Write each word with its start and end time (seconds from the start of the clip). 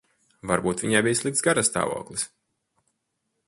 Varbūt 0.51 0.79
viņai 0.85 1.03
bija 1.07 1.19
slikts 1.19 1.45
garastāvoklis. 1.49 2.27